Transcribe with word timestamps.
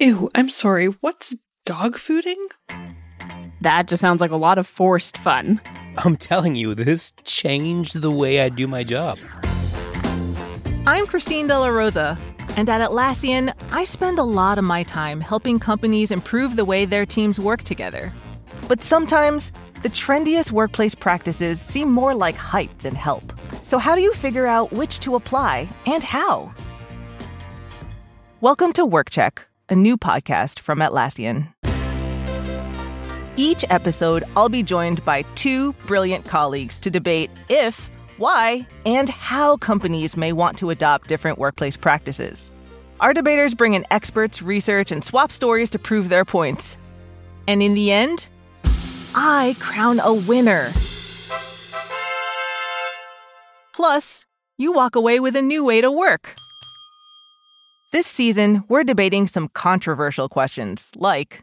Ew, 0.00 0.30
I'm 0.36 0.48
sorry. 0.48 0.86
What's 0.86 1.34
dog 1.66 1.96
fooding? 1.96 2.36
That 3.62 3.88
just 3.88 4.00
sounds 4.00 4.20
like 4.20 4.30
a 4.30 4.36
lot 4.36 4.56
of 4.56 4.64
forced 4.64 5.18
fun. 5.18 5.60
I'm 6.04 6.14
telling 6.14 6.54
you, 6.54 6.72
this 6.76 7.12
changed 7.24 8.00
the 8.00 8.12
way 8.12 8.40
I 8.40 8.48
do 8.48 8.68
my 8.68 8.84
job. 8.84 9.18
I'm 10.86 11.04
Christine 11.08 11.48
De 11.48 11.58
La 11.58 11.66
Rosa, 11.66 12.16
and 12.56 12.68
at 12.68 12.80
Atlassian, 12.80 13.52
I 13.72 13.82
spend 13.82 14.20
a 14.20 14.22
lot 14.22 14.56
of 14.56 14.64
my 14.64 14.84
time 14.84 15.20
helping 15.20 15.58
companies 15.58 16.12
improve 16.12 16.54
the 16.54 16.64
way 16.64 16.84
their 16.84 17.04
teams 17.04 17.40
work 17.40 17.64
together. 17.64 18.12
But 18.68 18.84
sometimes, 18.84 19.50
the 19.82 19.88
trendiest 19.88 20.52
workplace 20.52 20.94
practices 20.94 21.60
seem 21.60 21.90
more 21.90 22.14
like 22.14 22.36
hype 22.36 22.78
than 22.78 22.94
help. 22.94 23.32
So, 23.64 23.78
how 23.78 23.96
do 23.96 24.00
you 24.00 24.14
figure 24.14 24.46
out 24.46 24.70
which 24.70 25.00
to 25.00 25.16
apply 25.16 25.68
and 25.86 26.04
how? 26.04 26.54
Welcome 28.40 28.72
to 28.74 28.84
Work 28.84 29.10
Check, 29.10 29.48
a 29.68 29.76
new 29.76 29.96
podcast 29.96 30.58
from 30.58 30.78
Atlassian. 30.78 31.52
Each 33.36 33.64
episode, 33.70 34.24
I'll 34.36 34.48
be 34.48 34.62
joined 34.62 35.04
by 35.04 35.22
two 35.36 35.72
brilliant 35.86 36.24
colleagues 36.24 36.78
to 36.80 36.90
debate 36.90 37.30
if, 37.48 37.88
why, 38.16 38.66
and 38.84 39.08
how 39.08 39.56
companies 39.58 40.16
may 40.16 40.32
want 40.32 40.58
to 40.58 40.70
adopt 40.70 41.06
different 41.06 41.38
workplace 41.38 41.76
practices. 41.76 42.50
Our 43.00 43.14
debaters 43.14 43.54
bring 43.54 43.74
in 43.74 43.86
experts, 43.92 44.42
research, 44.42 44.90
and 44.90 45.04
swap 45.04 45.30
stories 45.30 45.70
to 45.70 45.78
prove 45.78 46.08
their 46.08 46.24
points. 46.24 46.76
And 47.46 47.62
in 47.62 47.74
the 47.74 47.92
end, 47.92 48.28
I 49.14 49.54
crown 49.60 50.00
a 50.00 50.12
winner. 50.12 50.72
Plus, 53.72 54.26
you 54.56 54.72
walk 54.72 54.96
away 54.96 55.20
with 55.20 55.36
a 55.36 55.42
new 55.42 55.64
way 55.64 55.80
to 55.80 55.90
work. 55.92 56.34
This 57.90 58.06
season, 58.06 58.64
we're 58.68 58.84
debating 58.84 59.26
some 59.26 59.48
controversial 59.54 60.28
questions 60.28 60.90
like 60.94 61.42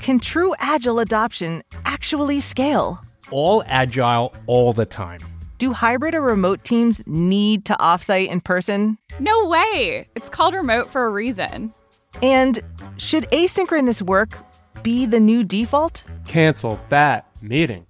Can 0.00 0.18
true 0.18 0.52
agile 0.58 0.98
adoption 0.98 1.62
actually 1.84 2.40
scale? 2.40 2.98
All 3.30 3.62
agile 3.66 4.34
all 4.48 4.72
the 4.72 4.84
time. 4.84 5.20
Do 5.58 5.72
hybrid 5.72 6.16
or 6.16 6.22
remote 6.22 6.64
teams 6.64 7.00
need 7.06 7.66
to 7.66 7.74
offsite 7.74 8.26
in 8.26 8.40
person? 8.40 8.98
No 9.20 9.46
way! 9.46 10.08
It's 10.16 10.28
called 10.28 10.54
remote 10.54 10.88
for 10.88 11.04
a 11.04 11.10
reason. 11.10 11.72
And 12.20 12.58
should 12.96 13.30
asynchronous 13.30 14.02
work 14.02 14.36
be 14.82 15.06
the 15.06 15.20
new 15.20 15.44
default? 15.44 16.02
Cancel 16.26 16.80
that 16.88 17.28
meeting. 17.40 17.86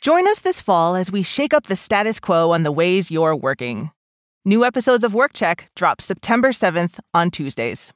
Join 0.00 0.28
us 0.28 0.38
this 0.38 0.60
fall 0.60 0.94
as 0.94 1.10
we 1.10 1.24
shake 1.24 1.52
up 1.52 1.66
the 1.66 1.74
status 1.74 2.20
quo 2.20 2.52
on 2.52 2.62
the 2.62 2.70
ways 2.70 3.10
you're 3.10 3.34
working. 3.34 3.90
New 4.48 4.64
episodes 4.64 5.02
of 5.02 5.12
Work 5.12 5.32
Check 5.32 5.72
drop 5.74 6.00
September 6.00 6.50
7th 6.50 7.00
on 7.12 7.32
Tuesdays. 7.32 7.92